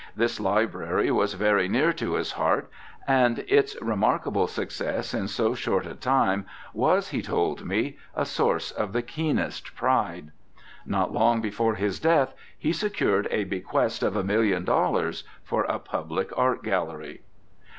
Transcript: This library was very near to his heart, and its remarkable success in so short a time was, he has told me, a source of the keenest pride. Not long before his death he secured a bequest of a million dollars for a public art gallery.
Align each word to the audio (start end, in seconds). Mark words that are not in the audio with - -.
This 0.15 0.39
library 0.39 1.11
was 1.11 1.35
very 1.35 1.67
near 1.67 1.93
to 1.93 2.15
his 2.15 2.31
heart, 2.31 2.67
and 3.07 3.37
its 3.47 3.79
remarkable 3.83 4.47
success 4.47 5.13
in 5.13 5.27
so 5.27 5.53
short 5.53 5.85
a 5.85 5.93
time 5.93 6.47
was, 6.73 7.09
he 7.09 7.19
has 7.19 7.27
told 7.27 7.65
me, 7.67 7.97
a 8.15 8.25
source 8.25 8.71
of 8.71 8.93
the 8.93 9.03
keenest 9.03 9.75
pride. 9.75 10.31
Not 10.87 11.13
long 11.13 11.39
before 11.39 11.75
his 11.75 11.99
death 11.99 12.33
he 12.57 12.73
secured 12.73 13.27
a 13.29 13.43
bequest 13.43 14.01
of 14.01 14.15
a 14.15 14.23
million 14.23 14.65
dollars 14.65 15.23
for 15.43 15.65
a 15.65 15.77
public 15.77 16.35
art 16.35 16.63
gallery. 16.63 17.21